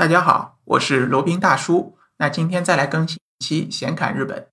[0.00, 1.98] 大家好，我是罗宾大叔。
[2.16, 4.46] 那今天再来更新一期闲侃日本，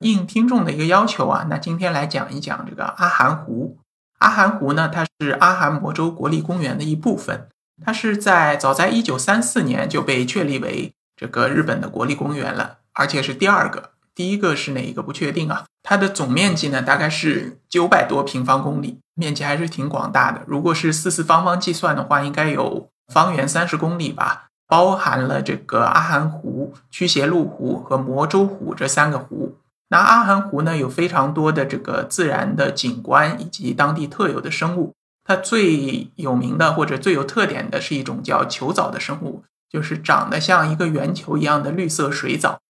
[0.00, 3.78] 应听众的一个要求啊，那今天来讲一讲这个阿寒湖。
[4.18, 7.46] 阿寒湖呢，它是阿寒摩州国立公园的一部分，
[7.86, 15.66] 它是在早在一九三四年就被确立为这个日本的国立公园了，而且是第二个，第一个是哪一个不确定啊？
[15.84, 20.42] 它的总面积呢，大概是九百多平方公里，面积还是挺广大的。
[20.48, 29.56] 如果是四四方方计算的话，应该有方圆三十公里吧，包含了这个阿寒湖、驱邪路湖和魔州湖这三个湖。
[29.88, 34.94] 那阿寒湖呢，有非常多的这个自然的景观以及当地特有的生物。
[35.24, 42.60] 它最有名的或者最有特点的是一种叫球藻的生物，就是长得像一个圆球一样的绿色水藻。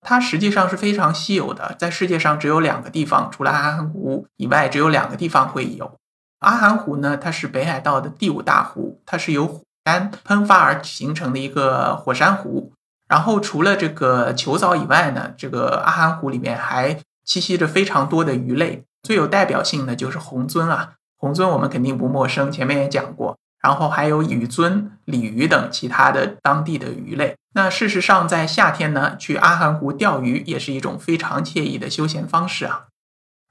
[0.00, 5.98] 它实际上是非常稀有的，在世界上只有两个地方，除了阿寒湖以外，只有两个地方会有。
[6.38, 12.72] 阿寒湖呢，它是北海道的第五大湖，它是由喷发而形成的一个火山湖。
[13.08, 16.94] 然后除了这个球藻以外呢，这个阿寒湖里面还
[17.26, 23.36] 栖息着非常多的鱼类，最有代表性的就是红鳟啊，红鳟我们肯定不陌生，前面也讲过。
[23.62, 27.36] 然后还有羽鳟、鲤鱼等其他的当地的鱼类。
[27.52, 32.84] 那事实上，在夏天呢，去阿寒湖钓鱼也是一种非常惬意的休闲方式啊。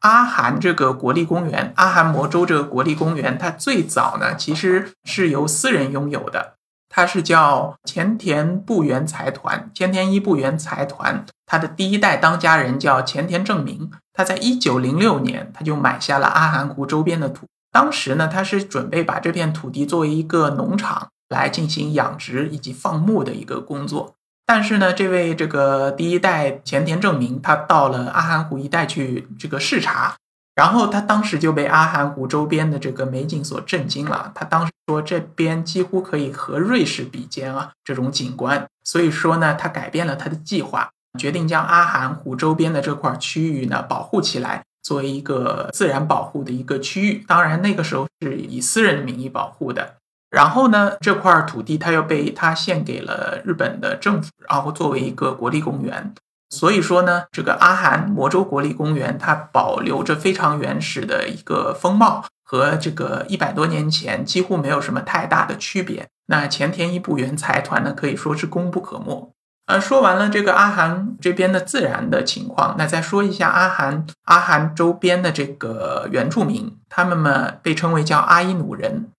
[0.01, 6.53] 阿寒这个国立公园，阿寒摩州这个国立公园，它最早呢其实是由私人拥有的，
[6.87, 17.45] 它是叫前田部原财团，前田一部原财团，它的第一代当家人叫前田正明，他在一九零六年他就买下了阿寒湖周边的土。
[17.71, 24.15] 当时呢，他是准备把这片土地作为一个农场来进行养殖以及放牧的一个工作。
[24.51, 30.15] 但是呢，这位这个第一代前田正明，他到了阿寒湖一带去这个视察，
[30.55, 34.31] 然后他当时就被阿寒湖周边的这个美景所震惊了。
[34.33, 38.67] 他当时说，这边几乎可以和瑞士比肩啊，这种景观。
[38.83, 44.63] 所以说呢，他改变了他的计划，决定将阿寒湖周边的这块区域呢保护起来。
[44.81, 49.97] 作为一个自然保护的一个区域，当然那个时候是以私人名义保护的。
[50.29, 56.13] 然后呢，这块土地它又被他献给了日本的政府，然后作为一个国立公园。
[56.51, 66.07] 所以说呢，这个阿寒魔州国立公园它保留着非常原始的一个风貌，和这个一百多年前几乎没有什么太大的区别。
[66.27, 69.31] 那前田一部原财团呢，可以说是功不可没。
[69.65, 79.09] 呃，说完了这个阿寒这边的自然的情况，那再说一下阿寒阿寒周边的这个原住民，他们呢被称为叫阿伊努人。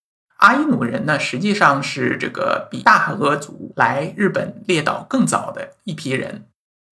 [0.40, 6.44] 阿伊努人呢，实际上是这个比大和俄族来日本列岛更早的一批人。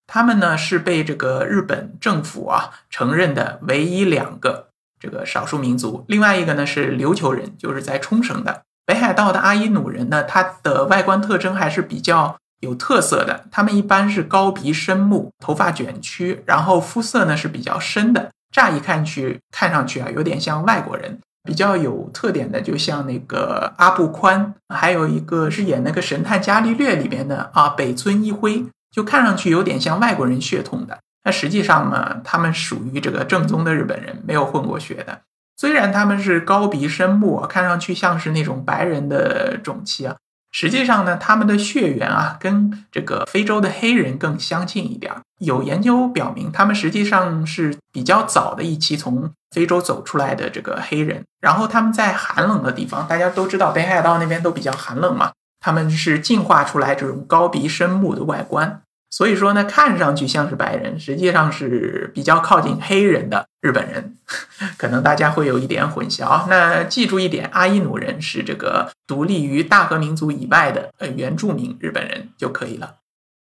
[0.07, 6.05] 他们呢是被这个日本政府啊承认的唯一两个这个少数民族。
[6.09, 12.37] 另外一个呢是琉球人，就是在冲绳的北海道的阿伊努人呢，他的外观特征还是比较。
[12.61, 18.33] 有特色的，他们一般是高鼻深目，头发卷曲，然后肤色呢是比较深的。
[18.51, 21.21] 乍一看去，看上去啊，有点像外国人。
[21.45, 30.99] 比较有特点的，就像那个阿部宽，还有一个是演那个《神探伽利略》里边的啊，北村一辉，就看上去有点像外国人血统的。
[31.25, 35.21] 那实际上呢，他们属于这个正宗的日本人，没有混过血的。
[35.57, 40.17] 虽然他们是高鼻深目，看上去像是那种白人的种妻啊。
[40.61, 45.15] 实际上呢，他们的血缘啊，跟这个非洲的黑人更相近一点。
[45.39, 51.23] 有研究表明，他们实际上是比较早的一期从非洲走出来的这个黑人。
[51.41, 55.31] 然后他们在寒冷的地方，大家都知道北海道那边都比较寒冷嘛，
[55.61, 58.83] 他们是进化出来这种高鼻深目的外观。
[59.11, 64.17] 所以说呢，看上去像是白人，实际上是比较靠近黑人的日本人，
[64.77, 66.47] 可能大家会有一点混淆。
[66.49, 72.97] 那记住一点，阿伊努人是这个独立于大和民族以外的呃原住民日本人就可以了。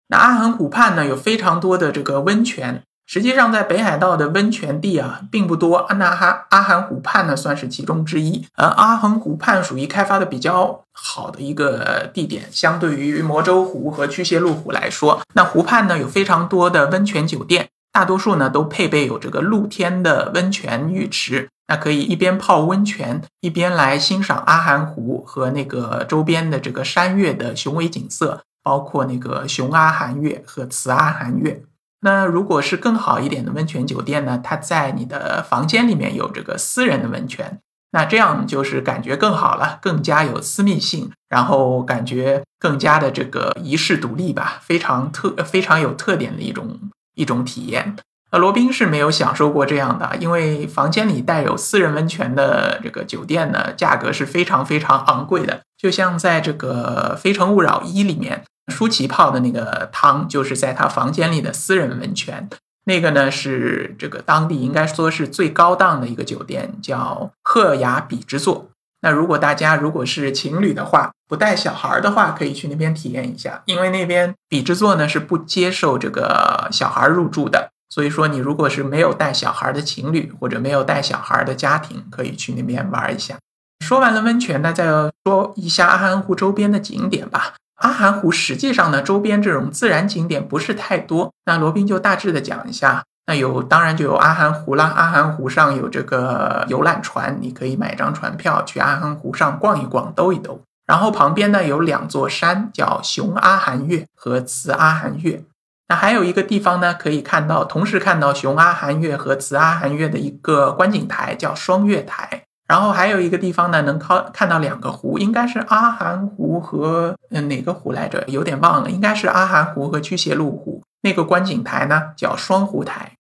[0.09, 2.83] 那阿寒古畔呢，有非常多的这个温泉。
[3.13, 5.77] 实际上，在北海道的温泉地啊，并不多。
[5.77, 8.47] 阿那哈阿寒湖畔呢，算是其中之一。
[8.55, 31.63] 而阿寒湖畔属于开发的比较好的一个地点，相对于魔州湖和驱邪路湖来说，那湖畔呢有非常多的温泉酒店，大多数呢都配备有这个露天的温泉浴池，那可以一边泡温泉，一边来欣赏阿寒湖和那个周边的这个山岳的雄伟景色，包括那个雄阿寒岳和雌阿寒岳。
[32.05, 34.41] 那如果是更好一点的温泉酒店呢？
[34.43, 37.61] 它在你的房间里面有这个私人的温泉，
[37.93, 46.77] 那这样就是感觉更好了，更加有私密性，然后感觉更加的这个遗世独立吧，非常特非常有特点的一种
[47.15, 47.97] 一种体验。
[48.33, 58.43] 那罗宾是没有享受过这样的，因为房间里带有私人温泉的这个酒店呢，价格是非常非常昂贵的，就像在这个《非诚勿扰一》里面。
[58.69, 62.49] 舒淇泡的那个汤，就是在他房间里的私人温泉。
[62.85, 68.71] 那个呢是这个当地应该说是最高档的一个酒店，叫赫雅比之作。
[69.03, 77.71] 那如果大家如果是情侣的话，不带小孩的话，可以去那边体验一下，因为那边比之作呢是不接受这个小孩入住的。
[77.89, 83.37] 所以说，你如果是没有带小孩的情侣或者没有带小孩的家庭，可以去那边玩一下。
[83.85, 84.87] 说完了温泉那，再
[85.25, 87.55] 说一下阿寒湖周边的景点吧。
[87.83, 91.33] 阿寒湖实际上呢，周边这种自然景点不是太多。
[91.47, 93.03] 那罗宾就大致的讲一下。
[93.27, 94.93] 那有，当然就有阿寒湖啦。
[94.97, 100.61] 阿寒湖上有这个游览船，你可以买张船票去阿寒湖上逛一逛、兜一兜。
[100.87, 105.45] 然后旁边呢有两座山，叫熊阿寒岳和慈阿寒岳。
[105.89, 112.45] 那还有一个地方呢，可以看到同时看到熊阿寒岳和慈阿寒岳的一个观景台，叫双月台。
[112.73, 118.25] 然后还有一个地方呢，能靠看到两个湖，应该是阿寒湖和嗯哪个湖来着？
[118.29, 120.83] 有点忘了，应该是阿寒湖和驱邪路湖。
[121.03, 123.13] 那个观景台呢叫双湖台，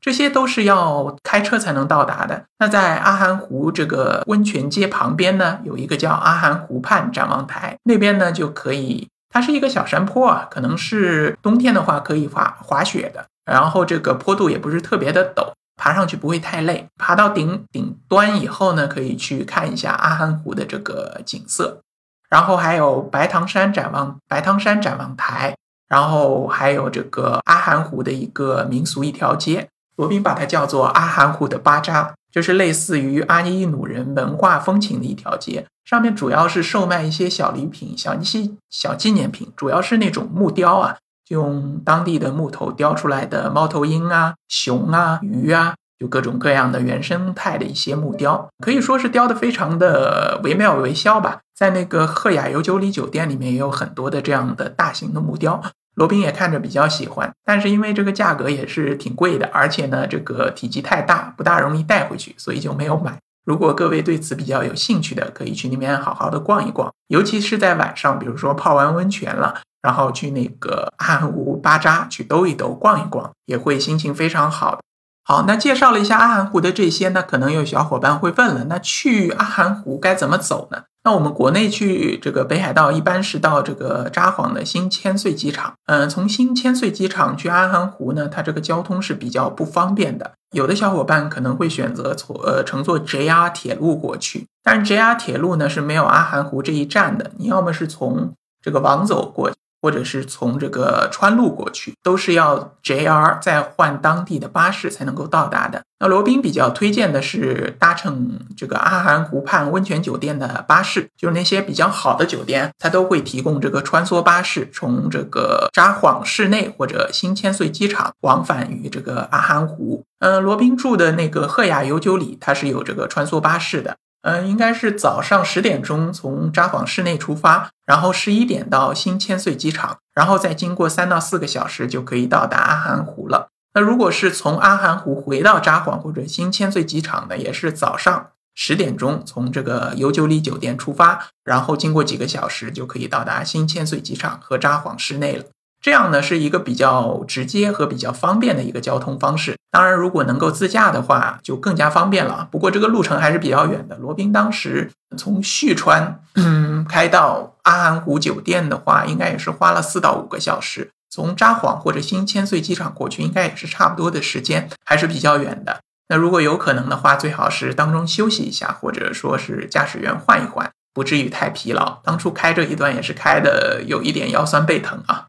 [0.00, 2.44] 这些都是要开车才能到达的。
[2.58, 13.26] 那在阿寒湖这个温泉街旁边呢，有一个叫阿寒湖畔展望台，那边呢就可以，它是一个小山坡啊，可能是冬天的话可以滑滑雪的。
[13.44, 16.88] 然后这个坡度也不是特别的陡，爬上去不会太累。
[16.96, 21.80] 爬到顶顶端以后呢，可以去看一下阿寒湖的这个景色。
[22.28, 25.54] 然后还有白塘山展望白塘山展望台。
[25.86, 35.66] 然后还有这个阿寒湖的一个民俗一条街，罗宾把它叫做阿寒湖的巴扎，就是类似于阿伊努人文化风情的一条街。
[35.84, 40.96] 上面主要是售卖一些小礼品、小一些小纪念品，主要是那种木雕啊，
[41.28, 51.40] 用当地的木头雕出来的猫头鹰啊、熊啊、鱼啊，就各种各样的原生态的一些木雕，可以说是雕的非常的惟妙惟肖吧。
[51.54, 55.62] 在那个赫雅尤九里酒店里面也有很多的这样的大型的木雕。
[55.94, 63.16] 罗宾也看着比较喜欢，但是因为这个价格也是挺贵的，而且呢，这个体积太大，不大容易带回去，所以就没有买。
[63.44, 74.80] 如果各位对此比较有兴趣的，可以去那边好好的逛一逛，尤其是在晚上，比如说泡完温泉了，然后去那个阿寒湖巴扎去兜一兜、逛一逛，也会心情非常好。
[75.26, 80.84] 好，那介绍了一下阿寒湖的这些呢，可能有小伙伴会问了，那去阿寒湖该怎么走呢？
[81.04, 85.74] 那我们国内去这个北海道，一般是到这个札幌的新千岁机场。
[85.84, 90.32] 嗯，从新千岁机场去阿寒湖呢，它这个交通是比较不方便的。
[90.54, 97.30] 有的小伙伴可能会选择坐呃乘坐 JR 铁路过去，但是 JR 铁路呢是没有阿寒湖这一站的。
[97.36, 98.32] 你要么是从
[98.62, 99.50] 这个往走过。
[99.84, 105.82] 或者是从这个川路过去，都是要 JR 再换当地的巴士才能够到达的。
[106.00, 120.02] 那罗宾比较推荐的是搭乘这个阿寒湖畔温泉酒店的巴士，就是那些比较好的酒店，它都会提供这个穿梭巴士，从这个札幌市内或者新千岁机场往返于这个阿寒湖。
[120.20, 123.94] 嗯，罗宾住的那个赫雅游九里，它是有这个穿梭巴士的。
[124.24, 133.48] 嗯，应该是早上十点钟从札幌市内出发，然后十一点到新千岁机场，然后再经过三到四个小时就可以到达阿寒湖了。
[133.74, 145.44] 那如果是从阿寒湖回到札幌或者新千岁机场呢，也是早上十点钟从这个游九里酒店出发，然后经过几个小时就可以到达新千岁机场和札幌市内了。
[145.84, 149.54] 这样呢是一个比较直接和比较方便的一个交通方式。
[149.70, 152.48] 当然，如果能够自驾的话，就更加方便了。
[152.50, 153.94] 不过这个路程还是比较远的。
[153.98, 160.90] 罗宾当时从旭川嗯开到阿寒湖酒店的话，应该也是花了四到五个小时。
[161.10, 165.80] 从札幌或者新千岁机场过去，应该也是差不多的时间，还是比较远的。
[166.08, 172.00] 那如果有可能的话，最好是当中休息一下，或者说是驾驶员换一换，不至于太疲劳。
[172.02, 175.26] 当初开这一段也是开的有一点腰酸背疼啊。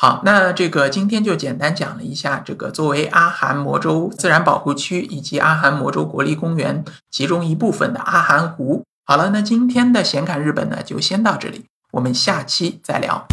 [0.00, 8.84] 好，那这个今天就简单讲了一下这个作为阿寒魔州自然保护区以及阿寒魔州国立公园其中一部分的阿寒湖。
[9.04, 13.26] 好了，那今天的闲侃日本呢就先到这里，我们下期再聊。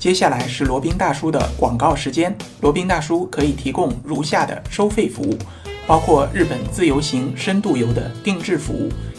[0.00, 5.38] 接下来是罗宾大叔的广告时间，罗宾大叔可以提供如下的收费服务，
[5.86, 8.90] 包括日本自由行、深度游的定制服务，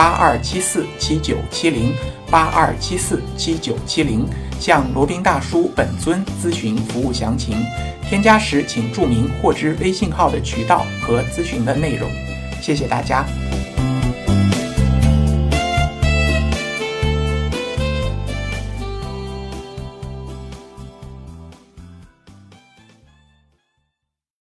[0.00, 1.92] 八二七四七九七零
[2.30, 4.26] 八二七四七九七零，
[4.58, 7.54] 向罗宾大叔本尊咨询服务详情。
[8.08, 12.10] 添加时请注明获知微信号的渠道和咨询的内容。
[12.62, 13.26] 谢谢大家。